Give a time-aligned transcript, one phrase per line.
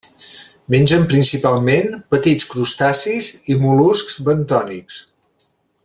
[0.75, 4.99] Mengen principalment petits crustacis i mol·luscs bentònics.